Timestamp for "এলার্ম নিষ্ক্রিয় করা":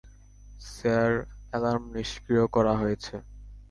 1.53-2.73